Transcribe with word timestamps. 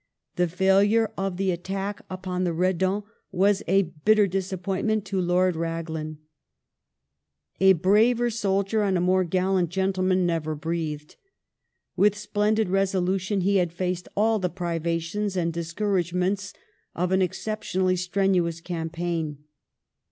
The 0.35 0.47
failure 0.47 1.11
of 1.15 1.37
the 1.37 1.51
at 1.51 1.63
tack 1.63 2.01
upon 2.09 2.43
the 2.43 2.53
Redan 2.53 3.03
was 3.31 3.61
a 3.67 3.83
bitter 4.03 4.25
disappointment 4.25 5.05
to 5.05 5.21
Lord 5.21 5.55
Raglan. 5.55 6.13
Death 6.13 7.61
of 7.61 7.67
A 7.67 7.73
braver 7.73 8.31
soldier 8.31 8.81
and 8.81 8.97
a 8.97 8.99
more 8.99 9.23
gallant 9.23 9.69
gentleman 9.69 10.25
never 10.25 10.55
breathed. 10.55 11.17
Lord 11.97 12.13
Rag 12.13 12.13
^j^j^ 12.13 12.15
splendid 12.15 12.69
resolution 12.69 13.41
he 13.41 13.57
had 13.57 13.71
faced 13.71 14.07
all 14.17 14.39
the 14.39 14.49
privations 14.49 15.37
and 15.37 15.53
dis 15.53 15.71
couragements 15.71 16.51
of 16.95 17.11
an 17.11 17.21
exceptionally 17.21 17.95
strenuous 17.95 18.59
campaign. 18.59 19.43